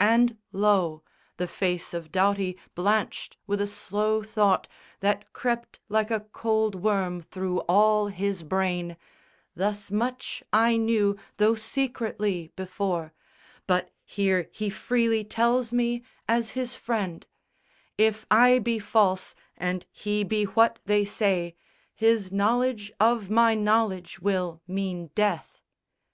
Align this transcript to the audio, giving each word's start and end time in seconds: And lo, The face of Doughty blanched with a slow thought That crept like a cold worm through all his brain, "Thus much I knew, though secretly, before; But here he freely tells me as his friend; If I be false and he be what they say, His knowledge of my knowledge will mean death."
And 0.00 0.38
lo, 0.52 1.04
The 1.36 1.46
face 1.46 1.92
of 1.92 2.10
Doughty 2.10 2.56
blanched 2.74 3.36
with 3.46 3.60
a 3.60 3.66
slow 3.66 4.22
thought 4.22 4.66
That 5.00 5.34
crept 5.34 5.80
like 5.90 6.10
a 6.10 6.20
cold 6.20 6.74
worm 6.76 7.20
through 7.20 7.58
all 7.68 8.06
his 8.06 8.42
brain, 8.42 8.96
"Thus 9.54 9.90
much 9.90 10.42
I 10.50 10.78
knew, 10.78 11.18
though 11.36 11.56
secretly, 11.56 12.50
before; 12.56 13.12
But 13.66 13.90
here 14.06 14.48
he 14.50 14.70
freely 14.70 15.24
tells 15.26 15.74
me 15.74 16.02
as 16.26 16.52
his 16.52 16.74
friend; 16.74 17.26
If 17.98 18.24
I 18.30 18.60
be 18.60 18.78
false 18.78 19.34
and 19.58 19.84
he 19.92 20.24
be 20.24 20.44
what 20.44 20.78
they 20.86 21.04
say, 21.04 21.54
His 21.94 22.32
knowledge 22.32 22.90
of 22.98 23.28
my 23.28 23.54
knowledge 23.54 24.20
will 24.20 24.62
mean 24.66 25.10
death." 25.14 25.60